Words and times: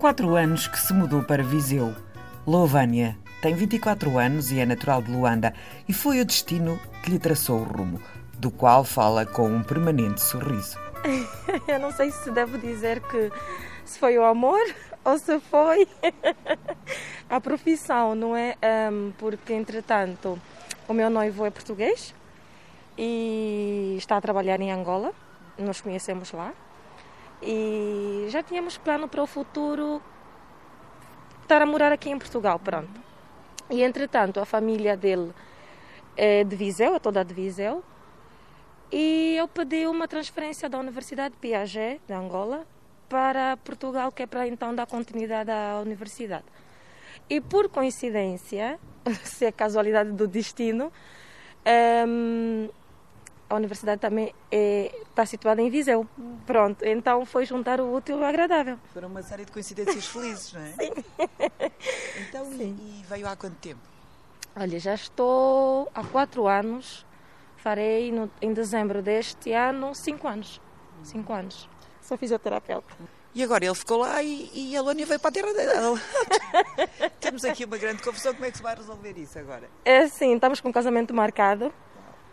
quatro 0.00 0.34
anos 0.34 0.66
que 0.66 0.78
se 0.78 0.94
mudou 0.94 1.22
para 1.22 1.42
Viseu. 1.42 1.94
Louvânia 2.46 3.18
tem 3.42 3.54
24 3.54 4.18
anos 4.18 4.50
e 4.50 4.58
é 4.58 4.64
natural 4.64 5.02
de 5.02 5.12
Luanda 5.12 5.52
e 5.86 5.92
foi 5.92 6.22
o 6.22 6.24
destino 6.24 6.80
que 7.02 7.10
lhe 7.10 7.18
traçou 7.18 7.60
o 7.60 7.64
rumo, 7.64 8.00
do 8.38 8.50
qual 8.50 8.82
fala 8.82 9.26
com 9.26 9.46
um 9.46 9.62
permanente 9.62 10.22
sorriso. 10.22 10.78
Eu 11.68 11.78
não 11.78 11.92
sei 11.92 12.10
se 12.10 12.30
devo 12.30 12.56
dizer 12.56 13.02
que 13.02 13.30
se 13.84 13.98
foi 13.98 14.16
o 14.16 14.24
amor 14.24 14.62
ou 15.04 15.18
se 15.18 15.38
foi 15.38 15.86
a 17.28 17.38
profissão, 17.38 18.14
não 18.14 18.34
é? 18.34 18.56
Porque, 19.18 19.52
entretanto, 19.52 20.40
o 20.88 20.94
meu 20.94 21.10
noivo 21.10 21.44
é 21.44 21.50
português 21.50 22.14
e 22.96 23.96
está 23.98 24.16
a 24.16 24.20
trabalhar 24.22 24.62
em 24.62 24.72
Angola. 24.72 25.12
Nos 25.58 25.82
conhecemos 25.82 26.32
lá. 26.32 26.54
E 27.42 28.26
já 28.28 28.42
tínhamos 28.42 28.76
plano 28.76 29.08
para 29.08 29.22
o 29.22 29.26
futuro 29.26 30.02
estar 31.42 31.62
a 31.62 31.66
morar 31.66 31.92
aqui 31.92 32.10
em 32.10 32.18
Portugal, 32.18 32.58
pronto. 32.58 33.00
E 33.70 33.82
entretanto, 33.82 34.40
a 34.40 34.44
família 34.44 34.96
dele 34.96 35.32
é 36.16 36.44
de 36.44 36.54
Viseu, 36.54 36.94
é 36.94 36.98
toda 36.98 37.24
de 37.24 37.32
Viseu. 37.32 37.82
E 38.92 39.36
eu 39.36 39.46
pedi 39.48 39.86
uma 39.86 40.08
transferência 40.08 40.68
da 40.68 40.78
Universidade 40.78 41.34
de 41.34 41.40
Piaget, 41.40 42.00
de 42.06 42.12
Angola, 42.12 42.66
para 43.08 43.56
Portugal, 43.58 44.12
que 44.12 44.22
é 44.22 44.26
para 44.26 44.46
então 44.46 44.74
dar 44.74 44.86
continuidade 44.86 45.50
à 45.50 45.80
universidade. 45.80 46.44
E 47.28 47.40
por 47.40 47.68
coincidência, 47.68 48.78
se 49.24 49.46
é 49.46 49.52
casualidade 49.52 50.12
do 50.12 50.26
destino, 50.26 50.92
um, 52.06 52.68
a 53.48 53.54
universidade 53.54 54.00
também 54.00 54.34
é, 54.50 54.92
está 55.10 55.26
situada 55.26 55.60
em 55.60 55.68
Viseu. 55.70 56.06
Pronto, 56.46 56.84
então 56.84 57.24
foi 57.26 57.44
juntar 57.44 57.80
o 57.80 57.94
útil 57.94 58.18
ao 58.18 58.24
agradável. 58.24 58.78
Foram 58.92 59.08
uma 59.08 59.22
série 59.22 59.44
de 59.44 59.52
coincidências 59.52 60.06
felizes, 60.06 60.52
não 60.52 60.60
é? 60.62 60.72
Sim. 60.80 60.92
Então, 62.28 62.46
Sim. 62.46 62.76
E, 62.80 63.00
e 63.00 63.04
veio 63.08 63.28
há 63.28 63.36
quanto 63.36 63.56
tempo? 63.56 63.80
Olha, 64.56 64.78
já 64.78 64.94
estou 64.94 65.90
há 65.94 66.02
quatro 66.02 66.46
anos. 66.46 67.06
Farei 67.56 68.10
no, 68.10 68.30
em 68.40 68.52
dezembro 68.52 69.02
deste 69.02 69.52
ano 69.52 69.94
cinco 69.94 70.26
anos. 70.26 70.60
Cinco 71.02 71.32
anos. 71.32 71.68
Sou 72.00 72.16
fisioterapeuta. 72.16 72.94
E 73.32 73.44
agora 73.44 73.64
ele 73.64 73.74
ficou 73.74 73.98
lá 73.98 74.20
e, 74.22 74.50
e 74.52 74.76
a 74.76 74.82
Lônia 74.82 75.06
veio 75.06 75.20
para 75.20 75.28
a 75.28 75.32
terra 75.32 75.52
dela. 75.52 76.00
Temos 77.20 77.44
aqui 77.44 77.64
uma 77.64 77.78
grande 77.78 78.02
confusão. 78.02 78.34
Como 78.34 78.44
é 78.44 78.50
que 78.50 78.56
se 78.56 78.62
vai 78.62 78.74
resolver 78.74 79.16
isso 79.16 79.38
agora? 79.38 79.68
É 79.84 80.08
sim, 80.08 80.34
estamos 80.34 80.60
com 80.60 80.70
um 80.70 80.72
casamento 80.72 81.14
marcado 81.14 81.72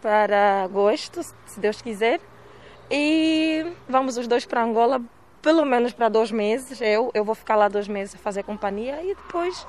para 0.00 0.62
agosto, 0.62 1.22
se 1.22 1.60
Deus 1.60 1.82
quiser. 1.82 2.20
E 2.90 3.72
vamos 3.88 4.16
os 4.16 4.28
dois 4.28 4.46
para 4.46 4.62
Angola, 4.62 5.00
pelo 5.42 5.64
menos 5.64 5.92
para 5.92 6.08
dois 6.08 6.30
meses. 6.30 6.80
Eu, 6.80 7.10
eu 7.14 7.24
vou 7.24 7.34
ficar 7.34 7.56
lá 7.56 7.68
dois 7.68 7.88
meses 7.88 8.14
a 8.14 8.18
fazer 8.18 8.42
companhia 8.42 9.02
e 9.02 9.14
depois 9.14 9.66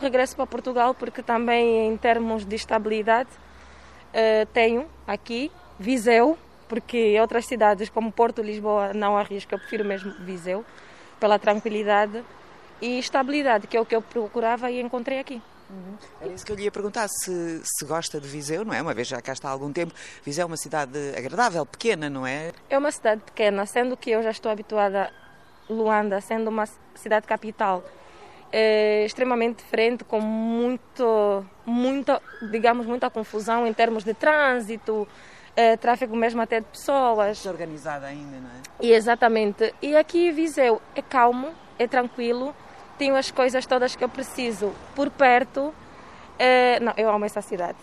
regresso 0.00 0.34
para 0.34 0.46
Portugal, 0.46 0.94
porque 0.94 1.22
também 1.22 1.86
em 1.86 1.96
termos 1.96 2.44
de 2.44 2.56
estabilidade 2.56 3.30
uh, 3.30 4.46
tenho 4.52 4.86
aqui 5.06 5.50
Viseu, 5.78 6.36
porque 6.68 7.18
outras 7.20 7.46
cidades 7.46 7.88
como 7.88 8.10
Porto, 8.10 8.42
Lisboa 8.42 8.92
não 8.92 9.16
arrisco, 9.16 9.54
eu 9.54 9.58
prefiro 9.58 9.84
mesmo 9.84 10.12
Viseu, 10.20 10.64
pela 11.20 11.38
tranquilidade 11.38 12.22
e 12.80 12.98
estabilidade, 12.98 13.66
que 13.66 13.76
é 13.76 13.80
o 13.80 13.86
que 13.86 13.94
eu 13.94 14.02
procurava 14.02 14.70
e 14.70 14.80
encontrei 14.80 15.20
aqui. 15.20 15.40
Uhum. 15.72 15.96
Era 16.20 16.32
isso 16.34 16.44
que 16.44 16.52
eu 16.52 16.56
lhe 16.56 16.64
ia 16.64 16.70
perguntar, 16.70 17.08
se, 17.08 17.62
se 17.64 17.84
gosta 17.86 18.20
de 18.20 18.28
Viseu, 18.28 18.62
não 18.64 18.74
é? 18.74 18.82
Uma 18.82 18.92
vez 18.92 19.08
já 19.08 19.22
cá 19.22 19.32
está 19.32 19.48
há 19.48 19.52
algum 19.52 19.72
tempo. 19.72 19.94
Viseu 20.22 20.42
é 20.42 20.46
uma 20.46 20.56
cidade 20.56 20.98
agradável, 21.16 21.64
pequena, 21.64 22.10
não 22.10 22.26
é? 22.26 22.52
É 22.68 22.76
uma 22.76 22.92
cidade 22.92 23.22
pequena, 23.22 23.64
sendo 23.64 23.96
que 23.96 24.10
eu 24.10 24.22
já 24.22 24.30
estou 24.30 24.52
habituada 24.52 25.10
Luanda, 25.70 26.20
sendo 26.20 26.48
uma 26.48 26.66
cidade 26.94 27.26
capital, 27.26 27.82
é 28.52 29.04
extremamente 29.06 29.64
diferente, 29.64 30.04
com 30.04 30.20
muito, 30.20 31.44
muita, 31.64 32.20
digamos, 32.50 32.84
muita 32.86 33.08
confusão 33.08 33.66
em 33.66 33.72
termos 33.72 34.04
de 34.04 34.12
trânsito, 34.12 35.08
é, 35.56 35.76
tráfego 35.76 36.14
mesmo 36.14 36.42
até 36.42 36.60
de 36.60 36.66
pessoas. 36.66 37.38
Desorganizada 37.38 38.06
ainda, 38.06 38.36
não 38.36 38.50
é? 38.50 38.62
E 38.80 38.92
exatamente. 38.92 39.74
E 39.80 39.96
aqui 39.96 40.30
Viseu 40.32 40.82
é 40.94 41.00
calmo, 41.00 41.54
é 41.78 41.86
tranquilo, 41.86 42.54
tenho 43.02 43.16
as 43.16 43.32
coisas 43.32 43.66
todas 43.66 43.96
que 43.96 44.04
eu 44.04 44.08
preciso 44.08 44.72
por 44.94 45.10
perto. 45.10 45.74
É, 46.38 46.78
não, 46.78 46.94
eu 46.96 47.10
amo 47.10 47.24
essa 47.24 47.42
cidade. 47.42 47.76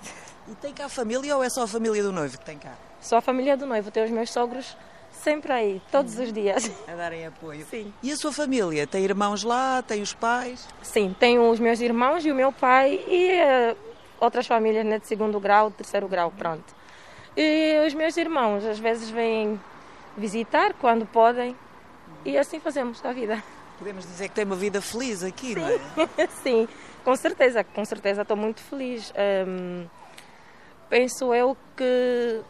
E 0.48 0.56
tem 0.56 0.74
cá 0.74 0.86
a 0.86 0.90
família 0.90 1.36
ou 1.36 1.44
é 1.44 1.50
só 1.50 1.64
a 1.64 1.68
família 1.68 2.02
do 2.02 2.14
noivo 2.14 2.38
que 2.38 2.46
tem 2.46 2.58
cá? 2.58 2.72
Só 3.02 3.18
a 3.18 3.22
família 3.22 3.58
do 3.58 3.66
noivo, 3.66 3.92
tenho 3.92 4.06
os 4.06 4.12
meus 4.14 4.32
sogros 4.32 4.78
sempre 5.12 5.52
aí, 5.52 5.82
todos 5.92 6.18
os 6.18 6.32
dias. 6.32 6.72
A 6.88 6.96
darem 6.96 7.26
apoio. 7.26 7.66
Sim. 7.70 7.94
E 8.02 8.14
a 8.14 8.16
sua 8.16 8.32
família? 8.32 8.88
Tem 8.88 9.04
irmãos 9.04 9.44
lá? 9.44 9.82
Tem 9.82 10.02
os 10.02 10.14
pais? 10.14 10.66
Sim, 10.82 11.14
tenho 11.20 11.52
os 11.52 11.60
meus 11.60 11.82
irmãos 11.82 12.26
e 12.26 12.32
o 12.32 12.36
meu 12.36 12.54
pai 12.54 13.04
e 13.06 13.42
uh, 13.42 13.78
outras 14.22 14.48
famílias 14.48 14.86
né, 14.86 15.00
de 15.00 15.08
segundo 15.08 15.38
grau, 15.38 15.70
terceiro 15.70 16.08
grau, 16.08 16.32
pronto. 16.32 16.74
E 17.36 17.86
os 17.86 17.94
meus 17.94 18.16
irmãos 18.16 18.64
às 18.64 18.80
vezes 18.80 19.10
vêm 19.10 19.60
visitar 20.16 20.74
quando 20.76 21.06
podem 21.06 21.58
e 22.26 22.38
assim 22.38 22.60
fazemos 22.60 23.04
a 23.04 23.12
vida. 23.14 23.42
Podemos 23.78 24.06
dizer 24.06 24.30
que 24.30 24.36
tem 24.36 24.44
uma 24.44 24.56
vida 24.56 24.82
feliz 24.82 25.24
aqui, 25.24 25.54
Sim. 25.54 25.60
não 25.60 25.68
é? 25.68 26.28
Sim, 26.44 26.68
com 27.04 27.16
certeza, 27.16 27.64
com 27.64 27.86
certeza 27.86 28.24
estou 28.24 28.36
muito 28.36 28.62
feliz. 28.62 29.14
Um, 29.48 29.88
penso 30.90 31.34
eu 31.34 31.56
que 31.78 32.42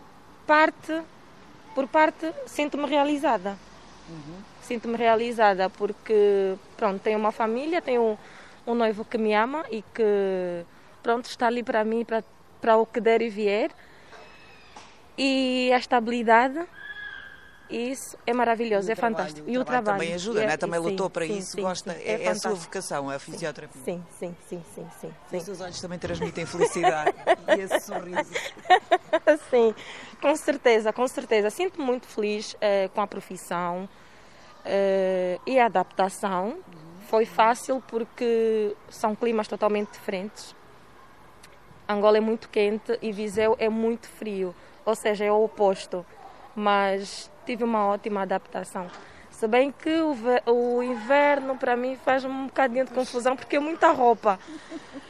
parte, 0.48 1.02
por 1.76 1.88
parte, 1.88 2.34
sinto-me 2.48 2.88
realizada. 2.88 3.58
Uhum. 4.10 4.42
Sinto-me 4.64 4.98
realizada 4.98 5.70
porque, 5.70 6.56
pronto, 6.76 7.00
tenho 7.02 7.20
uma 7.20 7.32
família, 7.32 7.82
tenho 7.82 8.02
um, 8.66 8.72
um 8.72 8.74
noivo 8.74 9.06
que 9.06 9.18
me 9.18 9.34
ama 9.34 9.66
e 9.70 9.84
que, 9.94 10.66
pronto, 11.04 11.26
está 11.26 11.48
ali 11.48 11.62
para 11.62 11.84
mim, 11.84 12.04
para, 12.04 12.24
para 12.60 12.78
o 12.78 12.86
que 12.86 13.00
der 13.00 13.22
e 13.22 13.30
vier. 13.30 13.70
E 15.16 15.72
a 15.74 15.78
estabilidade 15.78 16.60
isso 17.70 18.18
é 18.26 18.34
maravilhoso, 18.34 18.92
é 18.92 18.96
trabalho, 18.96 19.18
fantástico. 19.18 19.50
E 19.50 19.58
o 19.58 19.64
trabalho 19.64 20.00
também 20.00 20.14
ajuda, 20.14 20.44
é, 20.44 20.48
né? 20.48 20.58
também 20.58 20.82
sim, 20.82 20.90
lutou 20.90 21.10
para 21.10 21.26
sim, 21.28 21.38
isso, 21.38 21.52
sim, 21.52 21.62
gosta, 21.62 21.92
é, 21.94 22.24
é, 22.24 22.28
a 22.30 22.36
sua 22.36 22.54
vocação, 22.54 23.12
é 23.12 23.16
a 23.16 23.20
fisioterapia. 23.20 23.82
Sim, 23.84 24.04
sim, 24.18 24.36
sim, 24.48 24.64
sim, 24.74 24.88
sim. 25.00 25.38
Os 25.38 25.44
seus 25.44 25.62
olhos 25.62 25.80
também 25.80 26.00
transmitem 26.00 26.46
felicidade 26.46 27.14
e 27.56 27.62
esse 27.62 27.82
sorriso. 27.82 28.32
sim, 29.52 29.76
com 30.20 30.36
certeza, 30.36 30.92
com 30.92 31.08
certeza. 31.08 31.50
Sinto-me 31.50 31.86
muito 31.86 32.08
feliz 32.08 32.54
uh, 32.54 32.90
com 32.94 33.02
a 33.02 33.08
profissão 33.08 33.88
uh, 34.66 35.42
e 35.46 35.60
a 35.60 35.66
adaptação. 35.66 36.58
Foi 37.08 37.26
fácil 37.26 37.84
porque 37.88 38.76
são 38.90 39.16
climas 39.16 39.48
totalmente 39.48 39.92
diferentes. 39.92 40.56
Angola 41.88 42.18
é 42.18 42.22
muito 42.22 42.50
quente 42.50 42.98
e 43.02 43.12
Viseu 43.12 43.56
é 43.60 43.68
muito 43.68 44.08
frio, 44.08 44.54
ou 44.86 44.96
seja, 44.96 45.26
é 45.26 45.32
o 45.32 45.44
oposto. 45.44 46.06
Mas 46.56 47.32
tive 47.50 47.64
uma 47.64 47.88
ótima 47.88 48.22
adaptação. 48.22 48.86
Se 49.32 49.48
bem 49.48 49.72
que 49.72 49.90
o, 50.46 50.84
inverno 50.84 51.56
para 51.56 51.76
mim 51.76 51.98
faz 52.06 52.24
um 52.24 52.46
bocadinho 52.46 52.86
de 52.86 52.92
confusão 52.92 53.36
porque 53.36 53.56
é 53.56 53.60
muita 53.60 53.92
roupa. 53.92 54.40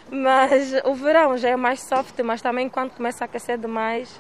Mas 0.10 0.72
o 0.86 0.94
verão 0.96 1.38
já 1.38 1.50
é 1.50 1.58
mais 1.58 1.82
soft, 1.82 2.18
mas 2.24 2.42
também 2.42 2.70
quando 2.70 2.92
começa 2.92 3.24
a 3.24 3.26
aquecer 3.26 3.58
demais, 3.58 4.18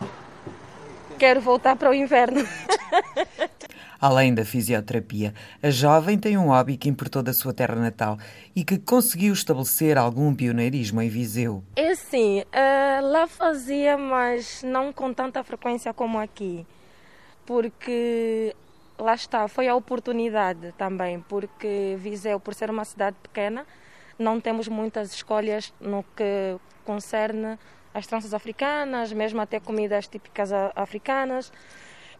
quero 1.18 1.40
voltar 1.40 1.78
para 1.78 1.90
o 1.90 1.94
inverno. 1.94 2.46
Além 4.02 4.34
da 4.34 4.44
fisioterapia, 4.44 5.34
a 5.63 5.69
jovem 5.69 6.18
tem 6.18 6.38
um 6.38 6.47
hobby 6.47 6.75
que 6.75 6.90
importou 6.90 7.24
da 7.24 7.34
sua 7.34 7.53
terra 7.53 7.75
natal 7.75 8.18
e 8.53 8.66
que 8.66 8.78
conseguiu 8.78 9.34
estabelecer 9.34 9.98
algum 9.98 10.36
pioneirismo 10.36 11.01
em 11.01 11.10
Viseu. 11.10 11.63
É 11.75 11.95
sim, 11.95 12.42
uh, 12.42 13.06
lá 13.06 13.27
fazia, 13.27 13.98
mas 13.98 14.62
não 14.63 14.92
com 14.92 15.13
tanta 15.13 15.42
frequência 15.44 15.94
como 15.94 16.19
aqui 16.19 16.65
porque 17.50 18.56
lá 18.96 19.16
está, 19.16 19.48
foi 19.48 19.68
a 19.68 19.74
oportunidade 19.74 20.72
também, 20.78 21.19
porque 21.22 21.96
Viseu, 21.98 22.40
por 22.40 22.54
ser 22.54 22.69
uma 22.69 22.86
cidade 22.86 23.18
pequena, 23.24 23.66
não 24.19 24.40
temos 24.40 24.68
muitas 24.68 25.12
escolhas 25.12 25.74
no 25.81 26.04
que 26.16 26.60
concerne 26.86 27.57
as 27.92 28.06
tranças 28.06 28.36
africanas, 28.36 29.12
mesmo 29.12 29.42
até 29.42 29.60
comidas 29.60 30.07
típicas 30.07 30.51
africanas. 30.75 31.51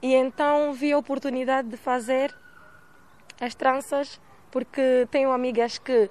E 0.02 0.16
então 0.16 0.74
vi 0.74 0.94
a 0.94 0.98
oportunidade 0.98 1.68
de 1.68 1.78
fazer 1.78 2.36
as 3.40 3.54
tranças, 3.54 4.20
porque 4.50 5.08
tenho 5.12 5.32
amigas 5.32 5.78
que, 5.78 6.10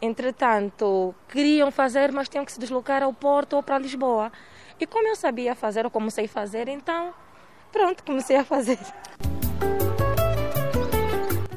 entretanto, 0.00 1.14
queriam 1.28 1.70
fazer, 1.70 2.10
mas 2.10 2.26
tinham 2.26 2.46
que 2.46 2.52
se 2.52 2.58
deslocar 2.58 3.02
ao 3.02 3.12
Porto 3.12 3.52
ou 3.52 3.62
para 3.62 3.76
Lisboa. 3.76 4.32
E 4.80 4.86
como 4.86 5.06
eu 5.08 5.14
sabia 5.14 5.54
fazer, 5.54 5.84
ou 5.84 5.90
como 5.90 6.10
sei 6.10 6.26
fazer, 6.26 6.68
então 6.68 7.12
pronto, 7.76 8.02
comecei 8.04 8.36
a 8.36 8.44
fazer. 8.44 8.78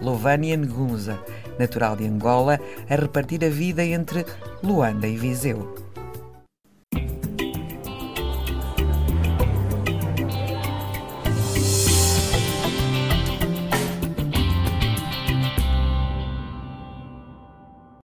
Lovânia 0.01 0.57
Negunza, 0.57 1.17
natural 1.57 1.95
de 1.95 2.05
Angola, 2.05 2.59
a 2.89 2.95
repartir 2.95 3.43
a 3.45 3.49
vida 3.49 3.83
entre 3.83 4.25
Luanda 4.61 5.07
e 5.07 5.15
Viseu. 5.15 5.75